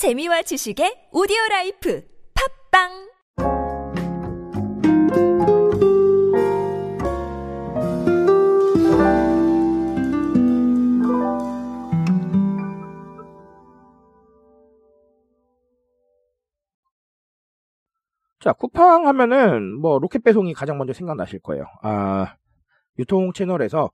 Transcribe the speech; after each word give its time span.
재미와 0.00 0.40
지식의 0.40 1.10
오디오 1.12 1.36
라이프 1.50 2.02
팟빵 2.72 2.88
자, 18.40 18.54
쿠팡 18.54 19.06
하면은 19.06 19.78
뭐 19.78 19.98
로켓 19.98 20.24
배송이 20.24 20.54
가장 20.54 20.78
먼저 20.78 20.94
생각나실 20.94 21.40
거예요. 21.40 21.66
아, 21.82 22.36
유통 22.98 23.34
채널에서 23.34 23.90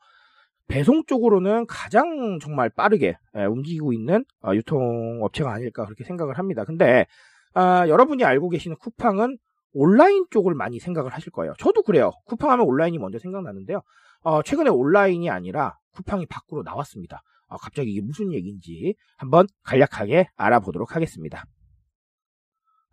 배송 0.69 1.05
쪽으로는 1.07 1.67
가장 1.67 2.39
정말 2.41 2.71
빠르게 2.71 3.17
예, 3.37 3.45
움직이고 3.45 3.93
있는 3.93 4.25
어, 4.43 4.55
유통 4.55 5.23
업체가 5.23 5.53
아닐까 5.53 5.85
그렇게 5.85 6.05
생각을 6.05 6.39
합니다. 6.39 6.65
근데 6.65 7.07
아, 7.55 7.89
여러분이 7.89 8.25
알고 8.25 8.51
계시는 8.51 8.77
쿠팡은 8.79 9.39
온라인 9.73 10.25
쪽을 10.31 10.55
많이 10.55 10.79
생각을 10.79 11.13
하실 11.13 11.31
거예요. 11.33 11.55
저도 11.59 11.83
그래요. 11.83 12.11
쿠팡 12.27 12.51
하면 12.51 12.67
온라인이 12.67 12.99
먼저 12.99 13.19
생각나는데요. 13.19 13.83
어, 14.23 14.43
최근에 14.43 14.71
온라인이 14.71 15.29
아니라 15.31 15.77
쿠팡이 15.93 16.27
밖으로 16.27 16.63
나왔습니다. 16.63 17.23
어, 17.49 17.57
갑자기 17.57 17.93
이게 17.93 18.01
무슨 18.01 18.33
얘기인지 18.33 18.95
한번 19.17 19.47
간략하게 19.63 20.29
알아보도록 20.37 20.97
하겠습니다. 20.97 21.45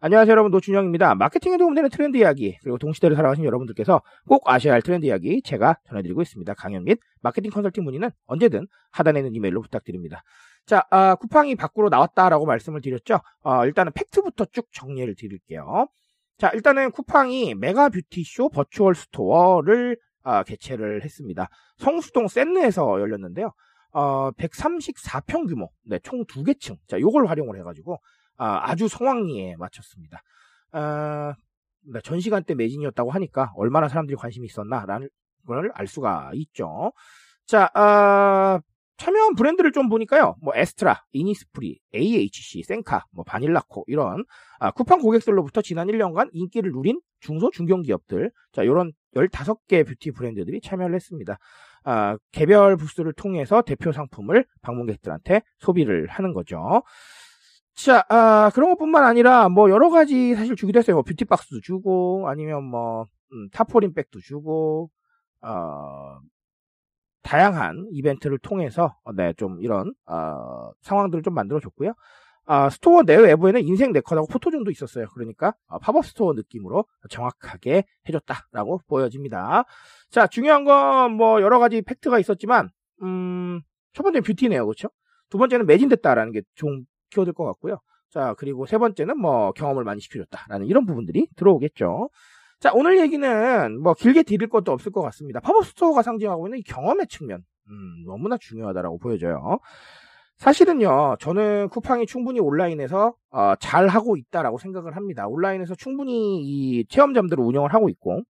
안녕하세요 0.05 0.33
여러분 0.33 0.51
노준영입니다. 0.51 1.15
마케팅에 1.15 1.55
도움되는 1.55 1.89
트렌드 1.89 2.17
이야기 2.17 2.57
그리고 2.61 2.77
동시대를 2.77 3.15
살아가신 3.15 3.45
여러분들께서 3.45 4.01
꼭 4.27 4.43
아셔야 4.49 4.73
할 4.73 4.81
트렌드 4.81 5.05
이야기 5.05 5.41
제가 5.41 5.77
전해드리고 5.87 6.21
있습니다. 6.21 6.53
강연 6.55 6.83
및 6.83 6.99
마케팅 7.21 7.49
컨설팅 7.49 7.85
문의는 7.85 8.11
언제든 8.25 8.67
하단에 8.91 9.21
있는 9.21 9.33
이메일로 9.33 9.61
부탁드립니다. 9.61 10.21
자 10.65 10.85
아, 10.89 11.15
쿠팡이 11.15 11.55
밖으로 11.55 11.87
나왔다라고 11.87 12.45
말씀을 12.45 12.81
드렸죠. 12.81 13.21
어, 13.43 13.65
일단은 13.65 13.93
팩트부터 13.93 14.43
쭉 14.51 14.67
정리를 14.73 15.15
드릴게요. 15.15 15.87
자 16.37 16.49
일단은 16.49 16.91
쿠팡이 16.91 17.55
메가 17.55 17.87
뷰티쇼 17.87 18.49
버추얼 18.49 18.95
스토어를 18.95 19.95
아, 20.23 20.43
개최를 20.43 21.05
했습니다. 21.05 21.47
성수동 21.77 22.27
쎈느에서 22.27 22.99
열렸는데요. 22.99 23.53
어, 23.93 24.31
134평 24.31 25.47
규모, 25.47 25.69
네, 25.85 25.99
총 25.99 26.24
두 26.24 26.36
개 26.36 26.55
층. 26.55 26.77
자, 26.87 26.99
요걸 26.99 27.27
활용을 27.27 27.59
해가지고, 27.59 27.99
아, 28.37 28.75
주 28.75 28.87
성황리에 28.87 29.55
마쳤습니다. 29.57 30.21
아, 30.71 31.33
네, 31.85 31.99
전시간 32.03 32.43
대 32.43 32.55
매진이었다고 32.55 33.11
하니까 33.11 33.51
얼마나 33.55 33.87
사람들이 33.87 34.15
관심이 34.15 34.45
있었나라는 34.47 35.09
걸 35.45 35.69
알 35.75 35.87
수가 35.87 36.31
있죠. 36.35 36.93
자, 37.45 37.69
아, 37.73 38.59
참여한 38.97 39.35
브랜드를 39.35 39.71
좀 39.71 39.89
보니까요. 39.89 40.35
뭐 40.41 40.53
에스트라, 40.55 41.03
이니스프리, 41.11 41.79
AHC, 41.93 42.63
센카, 42.63 43.05
뭐 43.11 43.23
바닐라코 43.25 43.83
이런 43.87 44.23
아, 44.59 44.71
쿠팡 44.71 44.99
고객들로부터 45.01 45.61
지난 45.61 45.87
1년간 45.87 46.29
인기를 46.31 46.71
누린 46.71 47.01
중소 47.19 47.51
중견 47.51 47.81
기업들, 47.81 48.31
자, 48.53 48.65
요런 48.65 48.93
15개 49.15 49.85
뷰티 49.85 50.11
브랜드들이 50.11 50.61
참여를 50.61 50.95
했습니다. 50.95 51.37
아, 51.83 52.17
개별 52.31 52.77
부스를 52.77 53.13
통해서 53.13 53.61
대표 53.61 53.91
상품을 53.91 54.45
방문객들한테 54.61 55.41
소개를 55.59 56.07
하는 56.07 56.33
거죠. 56.33 56.83
자, 57.75 58.03
아, 58.09 58.51
그런 58.53 58.69
것뿐만 58.71 59.03
아니라 59.03 59.49
뭐 59.49 59.69
여러 59.69 59.89
가지 59.89 60.35
사실 60.35 60.55
주기도 60.55 60.77
했어요. 60.79 60.95
뭐 60.97 61.03
뷰티박스도 61.03 61.59
주고 61.61 62.27
아니면 62.29 62.63
뭐 62.63 63.07
음, 63.33 63.49
타포린 63.51 63.93
백도 63.93 64.19
주고 64.21 64.89
어, 65.41 66.19
다양한 67.23 67.87
이벤트를 67.91 68.37
통해서 68.39 68.95
네, 69.15 69.33
좀 69.33 69.59
이런 69.61 69.93
어, 70.05 70.71
상황들을 70.81 71.23
좀 71.23 71.33
만들어 71.33 71.59
줬고요. 71.59 71.93
아, 72.45 72.69
스토어 72.69 73.03
내 73.03 73.15
외부에는 73.15 73.61
인생 73.63 73.93
네컷하고 73.93 74.27
포토존도 74.27 74.69
있었어요. 74.71 75.07
그러니까 75.13 75.53
어, 75.67 75.79
팝업 75.79 76.05
스토어 76.05 76.33
느낌으로 76.33 76.85
정확하게 77.09 77.85
해줬다라고 78.07 78.81
보여집니다. 78.87 79.63
자, 80.11 80.27
중요한 80.27 80.63
건 80.65 81.13
뭐 81.17 81.41
여러 81.41 81.59
가지 81.59 81.81
팩트가 81.81 82.19
있었지만 82.19 82.69
음, 83.01 83.61
첫 83.93 84.03
번째 84.03 84.19
는 84.19 84.23
뷰티네요, 84.23 84.65
그렇죠? 84.65 84.89
두 85.29 85.37
번째는 85.37 85.65
매진됐다라는 85.65 86.33
게 86.33 86.41
좀 86.55 86.85
키워드일 87.13 87.33
것 87.33 87.45
같고요. 87.45 87.77
자, 88.09 88.35
그리고 88.37 88.65
세 88.65 88.77
번째는 88.77 89.19
뭐 89.19 89.51
경험을 89.53 89.83
많이 89.83 90.01
시켜줬다라는 90.01 90.67
이런 90.67 90.85
부분들이 90.85 91.27
들어오겠죠. 91.35 92.09
자, 92.59 92.71
오늘 92.73 92.99
얘기는 92.99 93.81
뭐 93.81 93.93
길게 93.93 94.23
드릴 94.23 94.47
것도 94.49 94.71
없을 94.71 94.91
것 94.91 95.01
같습니다. 95.01 95.39
팝업 95.39 95.65
스토어가 95.65 96.01
상징하고 96.01 96.47
있는 96.47 96.59
이 96.59 96.63
경험의 96.63 97.07
측면, 97.07 97.43
음, 97.69 98.03
너무나 98.05 98.37
중요하다라고 98.37 98.99
보여져요. 98.99 99.59
사실은요, 100.37 101.17
저는 101.19 101.69
쿠팡이 101.69 102.05
충분히 102.05 102.39
온라인에서 102.39 103.13
어, 103.31 103.53
잘 103.59 103.87
하고 103.87 104.17
있다라고 104.17 104.57
생각을 104.57 104.95
합니다. 104.95 105.27
온라인에서 105.27 105.75
충분히 105.75 106.41
이 106.43 106.85
체험단들을 106.87 107.43
운영을 107.43 107.73
하고 107.73 107.89
있고, 107.89 108.21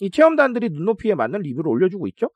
이 0.00 0.10
체험단들이 0.10 0.70
눈높이에 0.70 1.14
맞는 1.14 1.40
리뷰를 1.40 1.70
올려주고 1.70 2.06
있죠. 2.08 2.28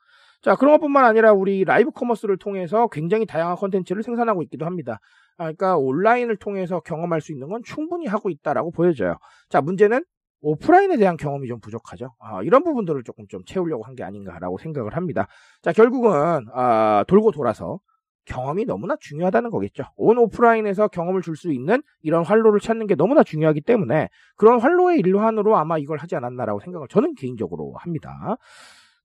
자, 0.42 0.56
그런 0.56 0.74
것뿐만 0.74 1.04
아니라 1.04 1.32
우리 1.32 1.64
라이브 1.64 1.90
커머스를 1.90 2.36
통해서 2.36 2.86
굉장히 2.88 3.24
다양한 3.24 3.56
컨텐츠를 3.56 4.02
생산하고 4.02 4.42
있기도 4.42 4.66
합니다. 4.66 4.98
아, 5.36 5.44
그러니까 5.44 5.76
온라인을 5.76 6.36
통해서 6.36 6.80
경험할 6.80 7.20
수 7.20 7.32
있는 7.32 7.48
건 7.48 7.62
충분히 7.64 8.06
하고 8.06 8.30
있다라고 8.30 8.70
보여져요. 8.70 9.16
자, 9.48 9.60
문제는 9.60 10.04
오프라인에 10.42 10.96
대한 10.98 11.16
경험이 11.16 11.48
좀 11.48 11.58
부족하죠. 11.60 12.14
아, 12.20 12.42
이런 12.42 12.62
부분들을 12.62 13.02
조금 13.04 13.26
좀 13.28 13.42
채우려고 13.46 13.82
한 13.84 13.94
게 13.96 14.04
아닌가라고 14.04 14.58
생각을 14.58 14.94
합니다. 14.96 15.26
자, 15.62 15.72
결국은 15.72 16.46
아, 16.52 17.04
돌고 17.08 17.32
돌아서 17.32 17.78
경험이 18.26 18.64
너무나 18.64 18.96
중요하다는 19.00 19.50
거겠죠. 19.50 19.84
온 19.96 20.18
오프라인에서 20.18 20.88
경험을 20.88 21.20
줄 21.22 21.36
수 21.36 21.52
있는 21.52 21.82
이런 22.02 22.24
활로를 22.24 22.60
찾는 22.60 22.86
게 22.86 22.94
너무나 22.94 23.22
중요하기 23.22 23.62
때문에 23.62 24.08
그런 24.36 24.60
활로의 24.60 25.00
일환으로 25.00 25.56
아마 25.56 25.78
이걸 25.78 25.98
하지 25.98 26.16
않았나라고 26.16 26.60
생각을 26.60 26.88
저는 26.88 27.14
개인적으로 27.16 27.74
합니다. 27.78 28.36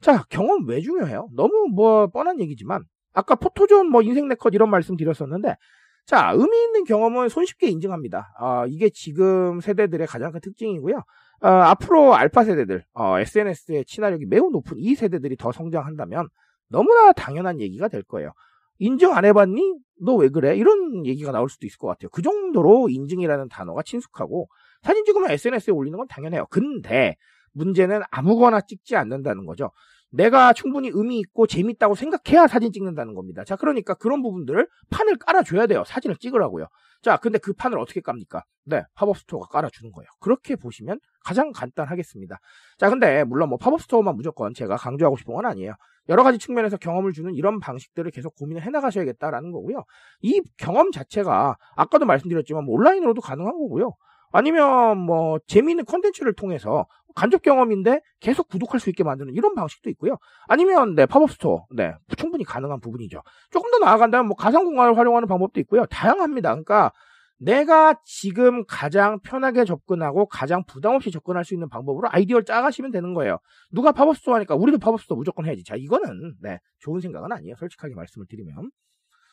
자, 0.02 0.24
경험 0.30 0.66
왜 0.68 0.80
중요해요? 0.82 1.30
너무 1.36 1.68
뭐 1.74 2.08
뻔한 2.08 2.40
얘기지만 2.40 2.84
아까 3.14 3.36
포토존 3.36 3.90
뭐 3.90 4.02
인생 4.02 4.28
네컷 4.30 4.54
이런 4.54 4.70
말씀 4.70 4.96
드렸었는데 4.96 5.56
자, 6.10 6.32
의미 6.36 6.58
있는 6.66 6.86
경험은 6.86 7.30
손쉽게 7.30 7.68
인증합니다. 7.68 8.34
어, 8.40 8.66
이게 8.68 8.90
지금 8.90 9.62
세대들의 9.62 10.08
가장 10.08 10.32
큰 10.32 10.40
특징이고요. 10.42 10.96
어, 11.42 11.48
앞으로 11.48 12.16
알파 12.16 12.44
세대들, 12.44 12.84
어, 12.96 13.20
SNS의 13.20 13.86
친화력이 13.86 14.26
매우 14.26 14.50
높은 14.50 14.78
이 14.80 14.96
세대들이 14.96 15.38
더 15.38 15.52
성장한다면 15.52 16.28
너무나 16.68 17.12
당연한 17.12 17.62
얘기가 17.62 17.90
될 17.90 18.02
거예요. 18.02 18.32
인증 18.80 19.14
안 19.16 19.24
해봤니? 19.24 19.76
너 20.04 20.16
왜 20.16 20.30
그래? 20.30 20.56
이런 20.58 21.06
얘기가 21.06 21.32
나올 21.32 21.48
수도 21.48 21.68
있을 21.68 21.78
것 21.78 21.86
같아요. 21.88 22.10
그 22.10 22.24
정도로 22.24 22.90
인증이라는 22.90 23.48
단어가 23.50 23.84
친숙하고 23.84 24.50
사진 24.82 25.06
찍으면 25.06 25.30
SNS에 25.30 25.72
올리는 25.74 25.96
건 25.96 26.08
당연해요. 26.08 26.48
근데 26.50 27.18
문제는 27.52 28.02
아무거나 28.10 28.62
찍지 28.62 28.96
않는다는 28.96 29.46
거죠. 29.46 29.70
내가 30.12 30.54
충분히 30.54 30.90
의미 30.94 31.20
있고 31.20 31.48
재밌다고 31.48 31.96
생각해야 31.96 32.48
사진 32.48 32.72
찍는다는 32.72 33.14
겁니다. 33.14 33.44
자, 33.44 33.56
그러니까 33.56 33.94
그런 33.94 34.22
부분들을 34.22 34.68
판을 34.90 35.18
깔아줘야 35.18 35.68
돼요. 35.68 35.84
사진을 35.86 36.18
찍으라고요. 36.18 36.68
자, 37.02 37.18
근데 37.18 37.38
그 37.38 37.54
판을 37.54 37.78
어떻게 37.78 38.02
깝니까? 38.02 38.44
네, 38.66 38.84
팝업 38.96 39.18
스토어가 39.18 39.48
깔아주는 39.48 39.92
거예요. 39.92 40.08
그렇게 40.20 40.56
보시면 40.56 41.00
가장 41.24 41.52
간단하겠습니다. 41.52 42.40
자, 42.78 42.90
근데 42.90 43.24
물론 43.24 43.50
뭐 43.50 43.58
팝업 43.58 43.82
스토어만 43.82 44.16
무조건 44.16 44.54
제가 44.54 44.76
강조하고 44.76 45.18
싶은 45.18 45.34
건 45.34 45.46
아니에요. 45.46 45.74
여러 46.10 46.24
가지 46.24 46.40
측면에서 46.40 46.78
경험을 46.78 47.14
주는 47.14 47.34
이런 47.36 47.60
방식들을 47.60 48.10
계속 48.12 48.36
고민을 48.36 48.64
해나가셔야겠다라는 48.64 49.52
거고요. 49.52 49.84
이 50.22 50.42
경험 50.58 50.92
자체가 50.92 51.56
아까도 51.76 52.06
말씀드렸지만 52.06 52.66
뭐 52.66 52.76
온라인으로도 52.76 53.22
가능한 53.22 53.54
거고요. 53.54 53.94
아니면 54.32 54.98
뭐 54.98 55.40
재미있는 55.48 55.86
컨텐츠를 55.86 56.34
통해서 56.34 56.86
간접 57.16 57.42
경험인데 57.42 58.02
계속 58.20 58.48
구독할 58.48 58.80
수 58.80 58.90
있게 58.90 59.04
만드는 59.04 59.34
이런 59.34 59.56
방식도 59.56 59.90
있고요. 59.92 60.18
아니면 60.48 60.96
네 60.96 61.06
팝업 61.06 61.32
스토어 61.32 61.66
네 61.76 61.94
충분히 62.18 62.44
가능한 62.44 62.80
부분이죠. 62.80 63.22
조금 63.52 63.72
더 63.72 63.80
나아간다면 63.80 64.28
뭐 64.28 64.36
가상 64.36 64.64
공간을 64.64 64.98
활용하는 64.98 65.28
방법도 65.28 65.60
있고요. 65.62 65.86
다양합니다. 65.88 66.50
그러니까 66.50 66.92
내가 67.40 67.96
지금 68.04 68.66
가장 68.66 69.20
편하게 69.22 69.64
접근하고 69.64 70.28
가장 70.28 70.64
부담 70.66 70.96
없이 70.96 71.10
접근할 71.10 71.46
수 71.46 71.54
있는 71.54 71.70
방법으로 71.70 72.10
아이디어를 72.12 72.46
짜가시면 72.46 72.92
되는 72.92 73.14
거예요. 73.14 73.40
누가 73.72 73.92
팝업 73.92 74.18
스토어 74.18 74.36
하니까 74.36 74.56
우리도 74.56 74.78
팝업 74.78 75.02
스토어 75.02 75.18
무조건 75.18 75.46
해야지. 75.46 75.64
자, 75.64 75.76
이거는 75.76 76.36
네, 76.42 76.60
좋은 76.80 77.00
생각은 77.00 77.32
아니에요. 77.32 77.56
솔직하게 77.58 77.96
말씀을 77.96 78.28
드리면. 78.28 78.72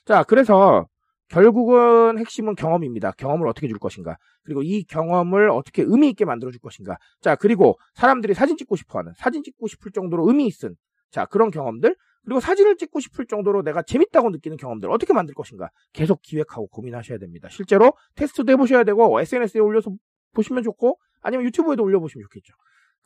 자, 0.04 0.22
그래서 0.22 0.86
결국은 1.28 2.18
핵심은 2.18 2.54
경험입니다. 2.54 3.12
경험을 3.12 3.48
어떻게 3.48 3.68
줄 3.68 3.78
것인가. 3.78 4.16
그리고 4.44 4.62
이 4.62 4.84
경험을 4.84 5.50
어떻게 5.50 5.82
의미 5.82 6.08
있게 6.10 6.24
만들어 6.24 6.50
줄 6.50 6.60
것인가. 6.60 6.98
자, 7.20 7.34
그리고 7.34 7.78
사람들이 7.94 8.34
사진 8.34 8.56
찍고 8.56 8.76
싶어 8.76 9.00
하는, 9.00 9.12
사진 9.16 9.42
찍고 9.42 9.66
싶을 9.66 9.92
정도로 9.92 10.28
의미 10.28 10.46
있는, 10.46 10.76
자, 11.10 11.26
그런 11.26 11.50
경험들. 11.50 11.96
그리고 12.24 12.40
사진을 12.40 12.76
찍고 12.76 12.98
싶을 13.00 13.26
정도로 13.26 13.62
내가 13.62 13.82
재밌다고 13.82 14.30
느끼는 14.30 14.56
경험들 14.56 14.90
어떻게 14.90 15.12
만들 15.12 15.34
것인가. 15.34 15.70
계속 15.92 16.22
기획하고 16.22 16.66
고민하셔야 16.68 17.18
됩니다. 17.18 17.48
실제로 17.50 17.92
테스트도 18.16 18.52
해보셔야 18.52 18.84
되고, 18.84 19.20
SNS에 19.20 19.60
올려서 19.60 19.92
보시면 20.34 20.62
좋고, 20.64 20.98
아니면 21.22 21.46
유튜브에도 21.46 21.82
올려보시면 21.84 22.24
좋겠죠. 22.24 22.54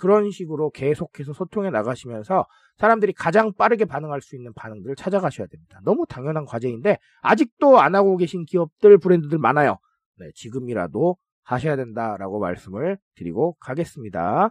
그런 0.01 0.31
식으로 0.31 0.71
계속해서 0.71 1.35
소통해 1.35 1.69
나가시면서 1.71 2.47
사람들이 2.79 3.13
가장 3.13 3.53
빠르게 3.53 3.85
반응할 3.85 4.23
수 4.23 4.35
있는 4.35 4.53
반응들을 4.55 4.97
찾아가셔야 4.97 5.47
됩니다. 5.47 5.79
너무 5.85 6.07
당연한 6.09 6.47
과제인데 6.47 6.99
아직도 7.21 7.79
안 7.81 7.95
하고 7.95 8.17
계신 8.17 8.47
기업들, 8.47 8.97
브랜드들 8.97 9.37
많아요. 9.37 9.79
네, 10.19 10.31
지금이라도 10.35 11.17
하셔야 11.43 11.77
된다라고 11.77 12.41
말씀을 12.41 12.97
드리고 13.15 13.57
가겠습니다. 13.61 14.51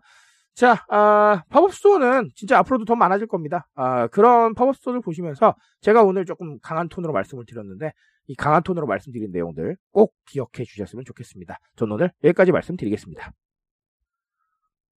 자, 0.53 0.85
아, 0.89 1.41
팝업 1.49 1.73
스토어는 1.73 2.29
진짜 2.35 2.59
앞으로도 2.59 2.85
더 2.85 2.95
많아질 2.95 3.25
겁니다. 3.25 3.67
아, 3.73 4.05
그런 4.07 4.53
팝업 4.53 4.75
스토어를 4.75 5.01
보시면서 5.01 5.55
제가 5.81 6.03
오늘 6.03 6.25
조금 6.25 6.59
강한 6.59 6.89
톤으로 6.89 7.11
말씀을 7.11 7.45
드렸는데 7.47 7.93
이 8.27 8.35
강한 8.35 8.61
톤으로 8.61 8.85
말씀드린 8.85 9.31
내용들 9.31 9.77
꼭 9.91 10.13
기억해 10.27 10.63
주셨으면 10.65 11.05
좋겠습니다. 11.05 11.57
저는 11.75 11.93
오늘 11.93 12.11
여기까지 12.23 12.51
말씀드리겠습니다. 12.51 13.31